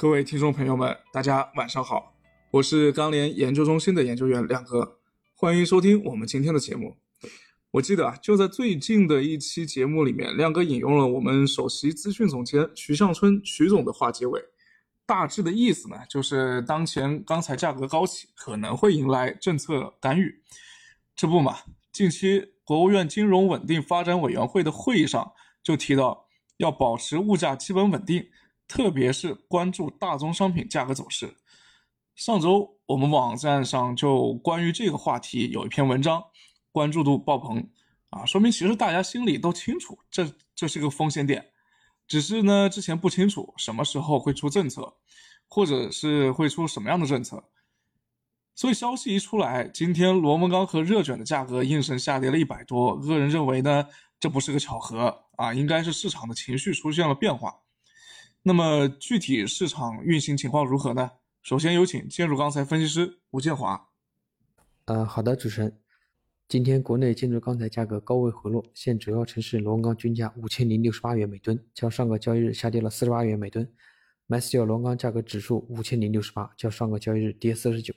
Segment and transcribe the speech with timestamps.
[0.00, 2.14] 各位听众朋友们，大家晚上好，
[2.52, 4.96] 我是钢联研究中心的研究员亮哥，
[5.36, 6.96] 欢迎收听我们今天的节目。
[7.72, 14.42] 我记得啊，就在最近的一期节目里面，亮哥引用了我们首席资讯总监徐向春徐总的话结尾，
[15.04, 20.34] 大致的意思呢，就是当前钢材价格高企，可能会迎来政策干预。
[21.14, 21.58] 这不嘛，
[21.92, 25.30] 近期国务院金融稳定发展委员会的会议上
[25.62, 26.24] 就提到，
[26.56, 28.24] 要保持物价基本稳定。
[28.70, 31.34] 特别是关注大宗商品价格走势。
[32.14, 36.22] 上周我们网站上就关于这个话题有一篇文章，
[36.70, 37.68] 关注度爆棚
[38.10, 41.50] 啊，说明其实大家心里都清楚，这这是个风险点，
[42.06, 44.94] 只是呢之前不清楚什么时候会出政策，
[45.48, 47.42] 或者是会出什么样的政策。
[48.54, 52.96] 所以消息一出来，今天螺纹钢和热卷的价格应声下跌了一百多。
[53.00, 53.88] 个人认为呢，
[54.20, 57.58] 这不是个巧合啊，应该是市场的情绪出现了变化。
[58.42, 61.10] 那么具体市场运行情况如何呢？
[61.42, 63.88] 首先有请建筑钢材分析师吴建华。
[64.86, 65.78] 呃，好的，主持人。
[66.48, 73.70] 今天国内建筑钢材价格高位回落，现主要城市螺纹钢均价五千零六十八元每吨，较上个交易日下跌了四十八元每吨。
[74.26, 77.94] MySteel 螺纹钢价格指数五千零六十八，较上个交易日跌四十九。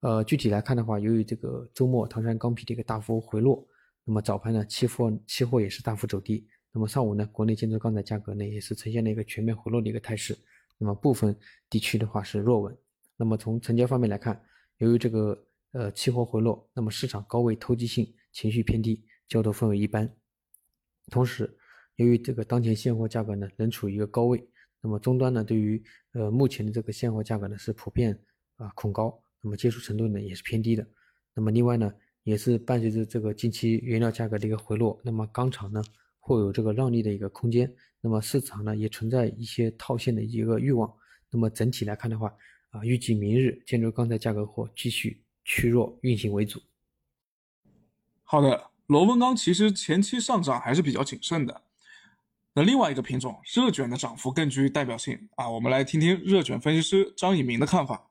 [0.00, 3.66] 呃，具体来看的话，由于这个周末唐山钢坯的一个大幅回落，
[4.04, 6.46] 那么早盘呢，期货期货也是大幅走低。
[6.76, 10.36] 那么上午呢，国内建筑钢材价格呢也是呈现了一个全面回落的一个态势。
[10.76, 11.34] 那么部分
[11.70, 12.76] 地区的话是弱稳。
[13.16, 14.42] 那么从成交方面来看，
[14.78, 20.12] 由于这个呃期货回落，那么市场高位投机性情绪偏低，交投氛围一般。
[21.12, 21.48] 同时，
[21.94, 24.44] 由于这个当前现货价格呢仍处于一个高位，
[24.80, 25.80] 那么终端呢对于
[26.14, 28.18] 呃目前的这个现货价格呢是普遍
[28.56, 30.84] 啊恐高，那么接触程度呢也是偏低的。
[31.34, 35.80] 那么另外呢，也是伴随着这个近期原料价格的一个回落，那么钢厂呢。
[36.26, 40.90] 会有这个让利的一个空间，那么市场呢也存在一些套现的一个欲望，
[41.30, 42.34] 那么整体来看的话，
[42.70, 46.62] 啊，预计明日建筑钢材价格或继续趋弱运行为主。
[48.22, 51.60] 好的，螺纹钢其实前期上涨还是比较谨慎的。
[52.54, 58.08] 那另外一个品种热卷的涨幅更具代表性啊，我们来听听热卷分析师张以明的看法。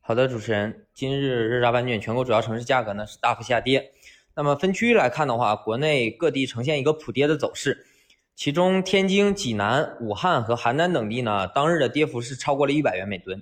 [0.00, 3.92] 好的，主持人，今日热轧板卷全国主要城市价格呢是大幅下跌。
[4.36, 7.86] 那么分区域来看的话，国内各地呈现一个普跌的走势，
[8.34, 13.40] 其中天津、济南、武汉和邯郸等地呢，当日的跌幅是超过了一百元每吨。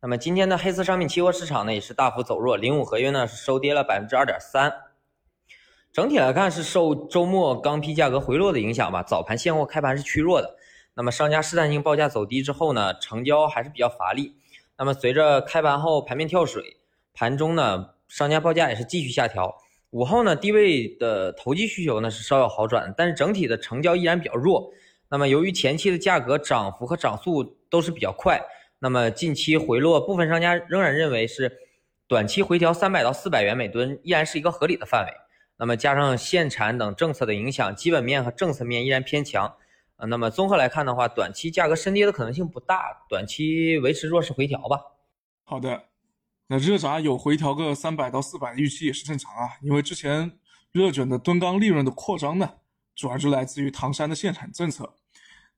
[0.00, 4.72] 那么今天的黑色商品期货市场呢，也是大幅走弱，零五合约呢是收跌了百分之二点三。
[5.92, 10.56] 整体来看是受周末钢坯价格回落的影响吧，早盘现货开盘是趋弱的。
[10.94, 14.34] 那么商家试探性报价走低之后呢，成交还是比较乏力。
[14.76, 16.76] 那么随着开盘后盘面跳水，
[17.14, 19.56] 盘中呢商家报价也是继续下调。
[19.90, 24.70] 午后呢，低位的投机需求呢是稍有好转，但是整体的成交依然比较弱。
[25.08, 28.38] 那么由于前期的价格涨幅和涨速都是比较快，
[28.78, 31.50] 那么近期回落，部分商家仍然认为是
[32.06, 35.12] 短期回调三百到四百元每吨依然是一个合理的范围。
[35.56, 39.56] 那么加上限产等政策的影响，基本面和政策面依然偏强。
[39.96, 44.78] 呃，那么综合来看的话，短期价格深跌的可能性不大，短期维持弱势回调吧。
[45.44, 45.87] 好的。
[46.50, 50.38] 那热轧有回调个三百到四百的预期也是正常啊，因为之前
[50.72, 52.54] 热卷的吨钢利润的扩张呢，
[52.94, 54.96] 主要就来自于唐山的限产政策。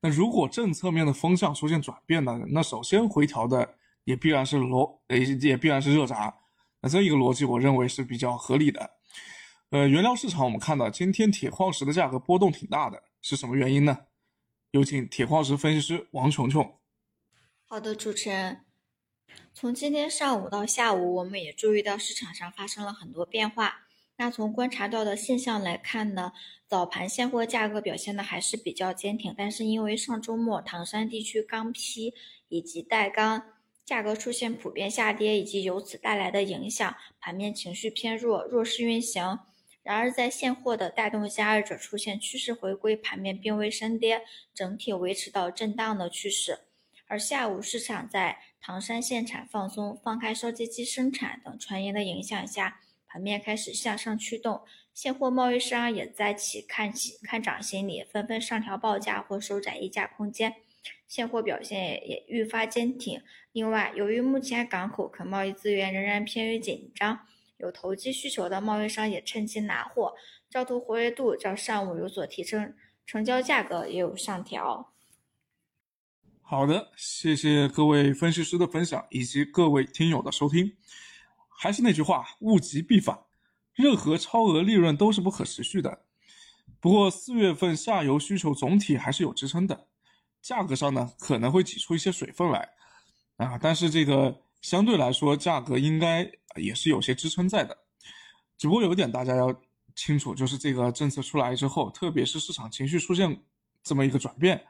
[0.00, 6.34] 那如果政策面的风向出现转变呢，那首先回调的也必然是螺，呃，也必然是热轧。
[6.81, 8.91] 那这一个逻辑我认为是比较合理的。
[9.69, 13.97] 呃，原料市场我们看到今天铁矿石的价格波动挺大的，是什么原因呢？
[14.73, 16.75] 有请铁矿石分析师王琼琼。
[17.67, 18.69] 好的，主持人。
[19.53, 23.87] 从今天上午到下午，我们也注意到市场上发生了很多变化。
[24.17, 26.33] 那从观察到的现象来看呢，
[26.69, 32.13] 早盘现货价格表现的还是比较坚挺，但是因为上周末唐山地区钢坯
[32.49, 33.43] 以及带钢
[33.85, 39.39] 价格出现普遍下跌，以及由此带来的影响，盘面情绪偏弱，弱势运行。
[39.83, 44.21] 然而在现货的带动下，二者出现趋势回归，盘面并未升跌，
[44.55, 46.59] 整体维持到震荡的趋势。
[47.06, 54.61] 而下午市场在唐山限产放松、放开烧机机生产等传言的影响下，盘面开始向上驱动，
[54.93, 60.57] 现货贸易商也在起看起看涨心理，纷纷上调报价或收窄溢价空间，
[61.09, 63.23] 现货表现也愈发坚挺。
[63.53, 67.21] 另外，由于目前港口可贸易资源仍然偏于紧张，
[67.57, 70.15] 有投机需求的贸易商也趁机拿货，
[70.51, 72.75] 交投活跃度较上午有所提升，
[73.07, 74.89] 成交价格也有上调。
[76.50, 80.76] 好的，谢谢各位分析师的分享，以及各位听友的收听。
[81.49, 83.17] 还是那句话，物极必反，
[83.73, 86.06] 任何超额利润都是不可持续的。
[86.81, 89.87] 不过四月份下游需求总体还是有支撑的，
[90.43, 92.69] 价格上呢可能会挤出一些水分来
[93.37, 97.79] 啊，但是这个相对来说价格应该也是有些支撑在的。
[98.58, 99.55] 只不过有一点大家要
[99.94, 103.41] 清楚，就是这个政策出来之后，特别是市场情绪出现
[103.85, 104.67] 这么一个转变，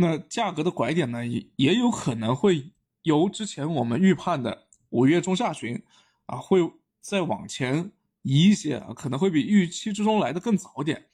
[0.00, 2.70] 那价格的拐点呢也也有可能会
[3.02, 5.82] 由之前我们预判的五月中下旬
[6.26, 6.60] 啊会
[7.00, 7.90] 再往前
[8.22, 11.06] 移一些啊，可能会比预期之中来的更早点。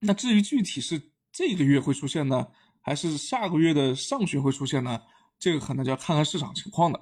[0.00, 1.00] 那至于具体是
[1.30, 2.48] 这个月会出现呢，
[2.80, 5.00] 还是下个月的上旬会出现呢？
[5.38, 7.00] 这个可能就要看看市场情况的，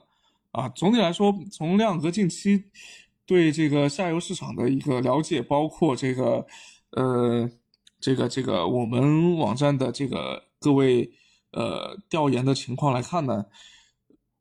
[0.52, 2.64] 啊，总体来说，从亮哥近期
[3.24, 6.46] 对这个下游市场的一个了解，包括这个，
[6.90, 7.50] 呃，
[8.00, 11.12] 这个这个我们网站的这个各位
[11.52, 13.46] 呃调研的情况来看呢，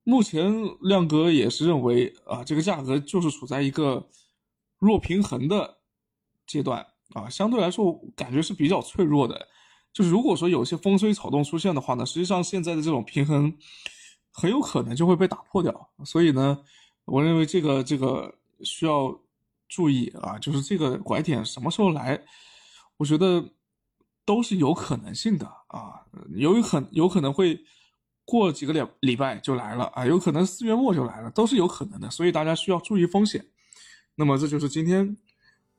[0.03, 4.09] 目前亮哥也是认为啊，这个价格就是处在一个
[4.79, 5.77] 弱平衡的
[6.45, 6.85] 阶段。
[7.13, 9.47] 啊，相对来说感觉是比较脆弱的。
[9.93, 13.57] 就是如果说有些风吹草动出现的话呢，实际上现在的这种平衡
[14.31, 15.89] 很有可能就会被打破掉。
[16.03, 16.59] 所以呢，
[17.05, 19.17] 我认为这个这个需要
[19.69, 22.21] 注意啊，就是这个拐点什么时候来，
[22.97, 23.53] 我觉得
[24.25, 26.01] 都是有可能性的啊，
[26.35, 27.59] 有很有可能会
[28.25, 32.09] 过几个礼礼拜就来了啊，有可能四月末就来了，都是有可能的。
[32.09, 33.45] 所以大家需要注意风险。
[34.15, 35.15] 那么这就是今天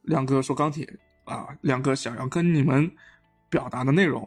[0.02, 0.98] 亮哥说钢铁。
[1.28, 2.90] 啊，亮哥想要跟你们
[3.50, 4.26] 表达的内容，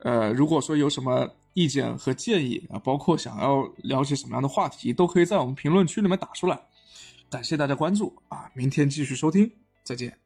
[0.00, 6.60] 呃，如果说有什么意见和建议啊，包括想要了解什么样的话题，都可以在我们评论区里面打出来。
[7.30, 9.50] 感谢大家关注啊，明天继续收听，
[9.82, 10.23] 再见。